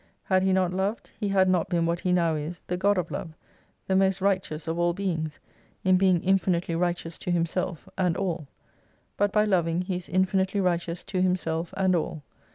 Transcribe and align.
Had 0.23 0.41
He 0.41 0.51
not 0.51 0.73
Loved, 0.73 1.11
He 1.19 1.27
had 1.29 1.47
not 1.47 1.69
been 1.69 1.85
what 1.85 1.99
He 1.99 2.11
now 2.11 2.33
is, 2.33 2.61
The 2.61 2.75
God 2.75 2.97
of 2.97 3.11
Love, 3.11 3.35
the 3.85 3.95
most 3.95 4.19
righteous 4.19 4.67
of 4.67 4.79
all 4.79 4.93
beings, 4.93 5.39
in 5.83 5.95
being 5.97 6.23
infinitely 6.23 6.73
righteous 6.75 7.19
to 7.19 7.29
Himself, 7.29 7.87
and 7.99 8.17
all. 8.17 8.47
But 9.15 9.31
by 9.31 9.45
loving 9.45 9.83
He 9.83 9.97
is 9.97 10.09
infinitely 10.09 10.59
righteous 10.59 11.03
to 11.03 11.21
Himself 11.21 11.71
and 11.77 11.95
all. 11.95 12.23